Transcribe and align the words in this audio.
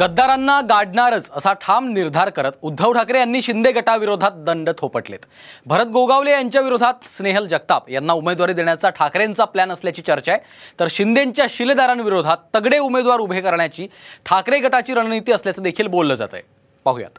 गद्दारांना 0.00 0.60
गाडणारच 0.60 1.30
असा 1.36 1.52
ठाम 1.52 1.88
निर्धार 1.88 2.30
करत 2.30 2.52
उद्धव 2.62 2.92
ठाकरे 2.92 3.18
यांनी 3.18 3.42
शिंदे 3.42 3.72
गटाविरोधात 3.72 4.30
दंड 4.34 4.70
थोपटलेत. 4.78 5.18
भरत 5.66 5.86
गोगावले 5.86 6.30
यांच्या 6.30 6.60
विरोधात 6.60 6.94
स्नेहल 7.16 7.46
जगताप 7.46 7.90
यांना 7.90 8.12
उमेदवारी 8.12 8.52
देण्याचा 8.52 8.90
ठाकरेंचा 8.90 9.44
प्लॅन 9.44 9.72
असल्याची 9.72 10.02
चर्चा 10.02 10.32
आहे. 10.32 10.40
तर 10.80 10.86
शिंदेंच्या 10.90 11.46
शिलेदारांविरोधात 11.50 12.36
तगडे 12.54 12.78
उमेदवार 12.78 13.18
उभे 13.18 13.40
करण्याची 13.40 13.86
ठाकरे 14.26 14.58
गटाची 14.58 14.94
रणनीती 14.94 15.32
असल्याचं 15.32 15.62
देखील 15.62 15.86
बोललं 15.86 16.14
जात 16.14 16.28
आहे. 16.32 16.42
पाहूयात. 16.84 17.18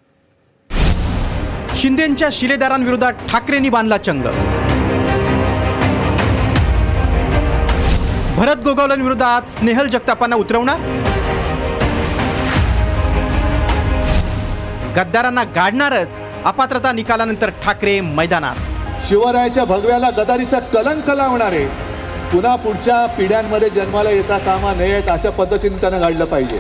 शिंदेंच्या 1.76 2.30
शिलेदारांविरोधात 2.32 3.14
ठाकरेंनी 3.30 3.70
बांधला 3.70 3.98
चंग. 3.98 4.24
भरत 8.36 8.62
गोगावलेंविरोधात 8.64 9.50
स्नेहल 9.50 9.88
जगतापांना 9.88 10.36
उतरवणार? 10.36 10.80
गद्दारांना 14.96 15.44
गाडणारच 15.44 16.08
अपात्रता 16.46 16.92
निकालानंतर 16.92 17.50
ठाकरे 17.64 18.00
मैदानात. 18.02 18.56
शिवरायाच्या 19.08 19.64
भगव्याला 19.66 20.10
गदारीचा 20.10 20.60
कलंक 20.60 21.10
लावणारे 21.10 21.66
पुन्हा 22.32 22.56
पुढच्या 22.56 23.06
पिढ्यांमध्ये 23.06 23.70
जन्माला 23.70 24.10
येता 24.10 24.38
कामा 24.38 24.74
नयेत 24.74 25.10
अशा 25.10 25.30
पद्धतीने 25.30 25.82
त्यानं 25.82 26.02
घडलं 26.02 26.26
पाहिजे. 26.26 26.60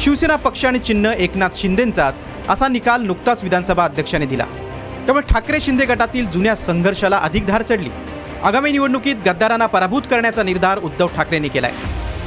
शिवसेना 0.00 0.36
पक्ष 0.36 0.64
आणि 0.64 0.78
चिन्ह 0.78 1.10
एकनाथ 1.10 1.56
शिंदेंचाच 1.56 2.20
असा 2.48 2.68
निकाल 2.68 3.02
नुकताच 3.02 3.42
विधानसभा 3.42 3.84
अध्यक्षाने 3.84 4.26
दिला. 4.26 4.44
त्यामुळे 5.06 5.32
ठाकरे 5.32 5.60
शिंदे 5.60 5.84
गटातील 5.84 6.26
जुन्या 6.30 6.54
संघर्षाला 6.56 7.16
अधिक 7.16 7.46
धार 7.46 7.62
चढली. 7.62 7.90
आगामी 8.44 8.72
निवडणुकीत 8.72 9.16
गद्दारांना 9.26 9.66
पराभूत 9.66 10.02
करण्याचा 10.10 10.42
निर्धार 10.42 10.78
उद्धव 10.78 11.06
ठाकरेंनी 11.16 11.48
केलाय. 11.48 11.72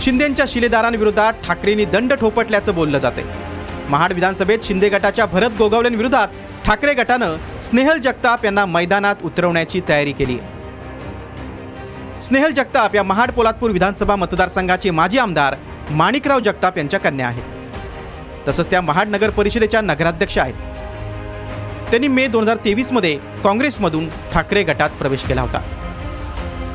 शिंदेंच्या 0.02 0.45
शिलेदारांविरोधात 0.48 1.34
ठाकरेंनी 1.48 1.86
दंड 1.86 2.14
ठोपटल्याचं 2.14 2.76
बोललं 2.76 3.00
जाते 3.00 3.48
महाड 3.90 4.14
विधानसभेत 4.14 4.64
शिंदे 4.64 4.90
गटाच्या 4.90 5.26
भरत 5.26 5.52
गोगावलेंविरोधात 5.58 6.28
ठाकरे 6.66 6.94
गटानं 6.94 7.38
स्नेहल 7.62 8.00
जगताप 8.00 8.44
यांना 8.45 8.66
मैदानात 8.66 9.23
उतरवण्याची 9.23 9.82
तयारी 9.90 10.12
केली. 10.12 10.38
स्नेहल 12.22 12.52
जगताप 12.52 12.95
या 12.95 13.04
महाड 13.04 13.32
पोलादपूर 13.32 13.72
विधानसभा 13.72 14.16
मतदारसंघाचे 14.16 14.92
माजी 14.92 15.17
आमदार 15.17 15.56
माणिकराव 15.92 16.40
जगताप 16.40 16.78
यांच्या 16.78 17.00
कन्या 17.00 17.28
आहेत. 17.28 18.48
तसंच 18.48 18.70
त्या 18.70 18.82
महाड 18.82 19.08
नगर 19.08 19.30
परिषदेच्या 19.30 19.82
नगराध्यक्ष 19.82 20.38
आहेत. 20.38 20.54
त्यांनी 21.90 22.08
मे 22.08 22.28
दोन 22.28 22.44
हजार 22.44 22.58
तेवीसमध्ये 22.66 23.17
काँग्रेसमधून 23.44 24.08
ठाकरे 24.34 24.64
गटात 24.64 24.90
प्रवेश 25.00 25.23
केला 25.26 25.42
होता. 25.42 25.62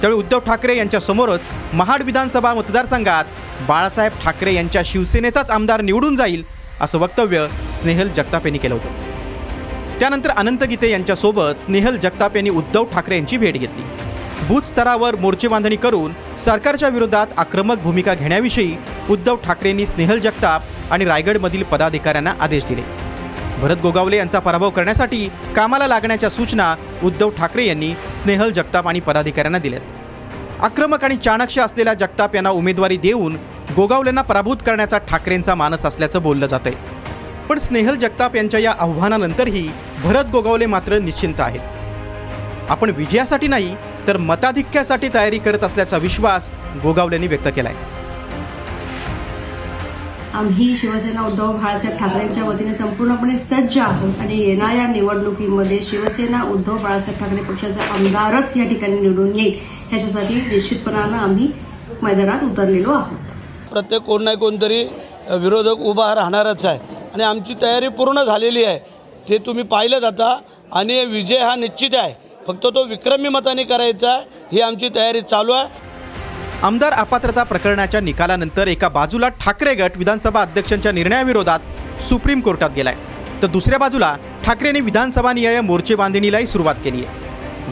त्यावेळी 0.00 0.18
उद्धव 0.18 0.38
ठाकरे 0.46 0.76
यांच्यासमोरच 0.76 1.46
महाड 1.74 2.02
विधानसभा 2.02 2.54
मतदारसंघात 2.54 3.24
बाळासाहेब 3.68 4.12
ठाकरे 4.24 4.54
यांच्या 4.54 4.82
शिवसेनेचाच 4.84 5.50
आमदार 5.50 5.80
निवडून 5.80 6.16
जाईल 6.16 6.42
असं 6.84 6.98
वक्तव्य 6.98 7.46
स्नेहल 7.80 8.08
जगताप 8.08 8.46
यांनी 8.46 8.58
केलं 8.58 8.74
होतं. 8.74 9.98
त्यानंतर 9.98 10.30
अनंत 10.30 10.64
गीते 10.64 10.90
यांच्यासोबत 10.90 11.60
स्नेहल 11.60 11.96
जगताप 11.96 12.36
यांनी 12.36 12.50
उद्धव 12.50 12.84
ठाकरे 12.84 13.16
यांची 13.16 13.36
भेट 13.36 13.58
घेतली. 13.58 13.82
बूथ 14.48 14.62
स्तरावर 14.62 15.16
मोर्चे 15.16 15.76
करून 15.76 16.12
सरकारच्या 16.38 16.88
विरोधात 16.88 17.26
आक्रमक 17.36 17.78
भूमिका 17.78 18.14
घेण्याविषयी 18.14 18.76
उद्धव 19.10 19.36
ठाकरेंनी 19.36 19.86
स्नेहल 19.86 20.18
जगताप 20.18 20.62
आणि 20.90 21.04
रायगडमधील 21.04 21.62
पदाधिकाऱ्यांना 21.62 22.34
आदेश 22.40 22.64
दिले. 22.64 22.82
भरत 23.58 23.76
गोगावले 23.76 24.16
यांचा 24.16 24.38
पराभव 24.38 24.70
करण्यासाठी 24.70 25.28
कामाला 25.56 25.86
लागण्याच्या 25.86 26.30
सूचना 26.30 26.74
उद्धव 27.02 27.30
ठाकरे 27.30 27.66
यांनी 27.66 27.94
स्नेहल 28.22 28.50
जगताप 28.50 28.88
आणि 28.88 29.00
पदाधिकाऱ्यांना 29.00 29.58
दिल्यात. 29.58 30.62
आक्रमक 30.62 31.04
आणि 31.04 31.16
चाणक्य 31.16 31.62
असलेल्या 31.62 31.94
जगताप 31.94 32.34
यांना 32.34 32.50
उमेदवारी 32.50 32.96
देऊन 32.96 33.36
गोगावलेंना 33.76 34.22
पराभूत 34.22 34.56
करण्याचा 34.66 34.98
ठाकरेंचा 35.08 35.54
मानस 35.54 35.84
असल्याचं 35.86 36.22
बोललं 36.22 36.46
जातं 36.46 36.70
आहे 36.70 37.46
पण 37.48 37.58
स्नेहल 37.58 37.94
जगताप 37.94 38.36
यांच्या 38.36 38.60
या 38.60 38.72
आव्हानानंतरही 38.78 39.68
भरत 40.02 40.30
गोगावले 40.32 40.66
मात्र 40.66 40.98
निश्चिंत 40.98 41.40
आहेत. 41.40 42.70
आपण 42.70 42.90
विजयासाठी 42.96 43.48
नाही 43.48 43.74
तर 44.06 44.16
मताधिक्यासाठी 44.16 45.08
तयारी 45.14 45.38
करत 45.38 45.64
असल्याचा 45.64 45.96
विश्वास 45.96 46.48
गोगावलेंनी 46.82 47.26
व्यक्त 47.26 47.48
केलाय. 47.56 47.74
आम्ही 50.34 50.74
शिवसेना 50.76 51.22
उद्धव 51.22 51.52
बाळासाहेब 51.52 51.98
ठाकरेंच्या 51.98 52.44
वतीने 52.44 52.74
संपूर्णपणे 52.74 53.36
सज्ज 53.38 53.78
आहोत 53.78 54.20
आणि 54.20 54.38
येणाऱ्या 54.38 54.86
निवडणुकीमध्ये 54.86 55.78
शिवसेना 55.90 56.42
उद्धव 56.52 56.76
बाळासाहेब 56.76 57.20
ठाकरे 57.20 57.42
पक्षाचा 57.42 57.92
आमदारच 57.94 58.56
या 58.56 58.68
ठिकाणी 58.68 58.98
निवडून 59.00 59.34
येईल. 59.34 59.58
ह्याच्यासाठी 59.90 60.40
निश्चितपणानं 60.48 61.16
आम्ही 61.18 61.50
मैदानात 62.02 62.44
उतरलेलो 62.44 62.92
आहोत. 62.92 63.23
प्रत्येक 63.74 64.02
कोण 64.02 64.22
नाही 64.22 64.36
कोणतरी 64.36 64.82
विरोधक 65.40 65.80
उभा 65.82 66.14
राहणारच 66.14 66.64
आहे. 66.64 66.78
आणि 67.14 67.22
आमची 67.22 67.54
तयारी 67.62 67.88
पूर्ण 67.90 68.22
झालेली 68.22 68.64
आहे. 68.64 68.78
ते 69.28 69.38
तुम्ही 69.46 69.64
पाहिलं 69.64 69.98
जाता 69.98 70.36
आणि 70.72 71.04
विजय 71.06 71.38
हा 71.38 71.54
निश्चित 71.56 71.94
आहे. 71.94 72.12
फक्त 72.46 72.66
तो 72.74 72.84
विक्रमी 72.84 73.28
मताने 73.28 73.64
करायचा 73.64 74.10
आहे 74.10 74.46
ही 74.52 74.60
आमची 74.60 74.88
तयारी 74.94 75.20
चालू 75.20 75.52
आहे. 75.52 75.82
आमदार 76.62 76.92
अपात्रता 76.92 77.42
प्रकरणाच्या 77.42 78.00
निकालानंतर 78.00 78.68
एका 78.68 78.88
बाजूला 78.88 79.28
ठाकरे 79.40 79.74
गट 79.74 79.96
विधानसभा 79.96 80.42
अध्यक्षांच्या 80.42 80.92
निर्णयाविरोधात 80.92 82.02
सुप्रीम 82.08 82.40
कोर्टात 82.40 82.70
गेलाय. 82.76 82.94
तर 83.42 83.46
दुसऱ्या 83.46 83.78
बाजूला 83.78 84.16
ठाकरेंनी 84.44 84.80
विधानसभा 84.80 85.32
नियाय 85.32 85.60
मोर्चे 85.60 85.94
बांधणीलाही 85.94 86.46
सुरुवात 86.46 86.74
केली 86.84 87.04
आहे. 87.04 87.22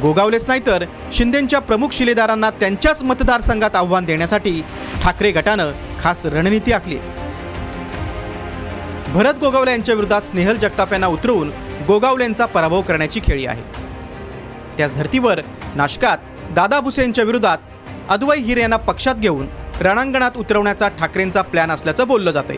गोगावलेच 0.00 0.46
नाही 0.48 0.60
तर 0.66 0.84
शिंदेंच्या 1.12 1.58
प्रमुख 1.60 1.92
शिलेदारांना 1.92 2.50
त्यांच्याच 2.50 3.02
मतदारसंघात 3.02 3.76
आव्हान 3.76 4.04
देण्यासाठी 4.04 4.60
ठाकरे 5.02 5.30
गटानं 5.30 5.70
खास 6.02 6.24
रणनीती 6.26 6.72
आखली 6.72 6.96
भरत 9.08 9.38
गोगावले 9.40 9.70
यांच्या 9.70 9.94
विरोधात 9.94 10.22
स्नेहल 10.22 10.56
जगताप 10.56 10.92
यांना 10.92 11.06
उतरवून 11.06 11.50
गोगावलेंचा 11.88 12.46
पराभव 12.46 12.80
करण्याची 12.80 13.20
खेळी 13.24 13.46
आहे. 13.46 13.62
त्याच 14.76 14.94
धर्तीवर 14.94 15.40
नाशकात 15.76 16.18
दादा 16.54 16.80
भुसे 16.80 17.02
यांच्या 17.02 17.24
विरोधात 17.24 17.58
अद्वै 18.08 18.38
हिरे 18.38 18.60
यांना 18.60 18.76
पक्षात 18.76 19.14
घेऊन 19.14 19.46
रणांगणात 19.80 20.36
उतरवण्याचा 20.36 20.88
ठाकरेंचा 20.88 21.42
प्लॅन 21.42 21.70
असल्याचं 21.70 22.08
बोललं 22.08 22.30
जातंय. 22.30 22.56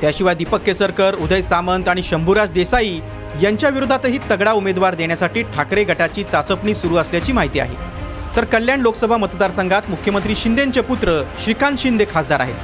त्याशिवाय 0.00 0.34
दीपक 0.34 0.62
केसरकर 0.62 1.14
उदय 1.14 1.42
सामंत 1.42 1.88
आणि 1.88 2.02
शंभूराज 2.02 2.50
देसाई 2.50 2.98
यांच्या 3.42 3.70
विरोधातही 3.70 4.18
तगडा 4.30 4.52
उमेदवार 4.52 4.94
देण्यासाठी 4.94 5.42
ठाकरे 5.56 5.84
गटाची 5.84 6.22
चाचपणी 6.22 6.74
सुरू 6.74 6.96
असल्याची 6.96 7.32
माहिती 7.32 7.60
आहे. 7.60 8.01
तर 8.36 8.44
कल्याण 8.44 8.80
लोकसभा 8.80 9.16
मतदारसंघात 9.16 9.88
मुख्यमंत्री 9.88 10.34
शिंदेंचे 10.34 10.80
पुत्र 10.80 11.22
श्रीकांत 11.38 11.76
शिंदे 11.78 12.04
खासदार 12.12 12.40
आहेत. 12.40 12.54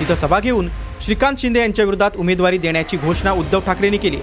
तिथं 0.00 0.14
सभा 0.14 0.38
घेऊन 0.40 0.68
श्रीकांत 1.00 1.36
शिंदे 1.38 1.60
यांच्या 1.60 1.84
विरोधात 1.84 2.16
उमेदवारी 2.18 2.58
देण्याची 2.58 2.96
घोषणा 2.96 3.32
उद्धव 3.32 3.60
ठाकरेंनी 3.66 3.98
केली 3.98 4.18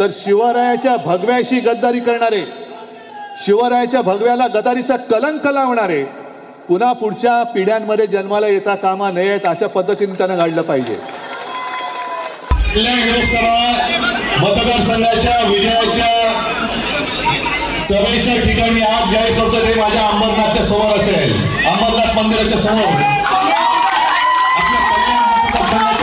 तर 0.00 0.10
शिवरायाच्या 0.18 0.96
भगव्याशी 0.96 1.60
गद्दारी 1.60 2.00
करणारे 2.00 2.40
शिवरायाच्या 3.44 4.02
भगव्याला 4.02 4.46
गदारीचा 4.54 4.96
कलंक 5.10 5.46
लावणारे 5.46 6.02
पुन्हा 6.68 6.92
पुढच्या 6.92 7.42
पिढ्यांमध्ये 7.44 8.06
जन्माला 8.06 8.48
येता 8.48 8.74
कामा 8.74 9.10
नयेत 9.10 9.46
अशा 9.46 9.66
पद्धतीने 9.66 10.12
त्यानं 10.12 10.38
घडलं 10.38 10.62
पाहिजे. 10.62 10.94
कल्याण 12.74 12.98
लोकसभा 12.98 13.52
मतदारसंघाच्या 14.38 15.48
विजयाच्या 15.48 16.17
सभेच्या 17.80 18.34
ठिकाणी 18.42 18.80
आज 18.82 19.12
जाहीर 19.12 19.38
करतो 19.38 19.58
ते 19.66 19.80
माझ्या 19.80 20.06
अंबरनाथच्या 20.06 20.64
समोर 20.64 20.96
असेल. 20.98 21.32
अंबरनाथ 21.66 22.14
मंदिराच्या 22.16 22.58
समोर. 22.58 23.16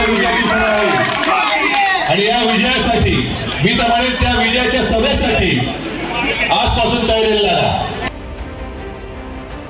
विजयाची 0.09 0.43
सभा 0.43 0.67
आहे. 0.67 2.03
आणि 2.05 2.25
या 2.25 2.37
विजयासाठी 2.51 3.15
मी 3.63 3.71
तर 3.73 3.87
म्हणेन 3.87 4.11
त्या 4.21 4.33
विजयाच्या 4.41 4.83
सभेसाठी 4.83 5.59
आजपासून 6.51 7.07
तयारीला 7.09 7.85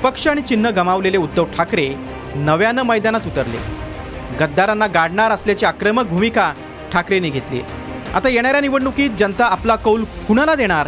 पक्ष 0.04 0.28
आणि 0.28 0.42
चिन्ह 0.42 0.70
गमावलेले 0.70 1.18
उद्धव 1.18 1.46
ठाकरे 1.58 1.90
नव्यानं 2.36 2.84
मैदानात 2.84 3.22
उतरले. 3.28 3.58
गद्दारांना 4.40 4.88
गाडणार 4.88 5.32
असल्याची 5.32 5.66
आक्रमक 5.66 6.06
भूमिका 6.06 6.52
ठाकरेंनी 6.94 7.30
घेतली. 7.30 7.62
आता 8.16 8.30
येणाऱ्या 8.30 8.62
निवडणुकीत 8.62 9.10
जनता 9.20 9.46
आपला 9.46 9.76
कौल 9.76 10.04
कुणाला 10.28 10.56
देणार? 10.56 10.88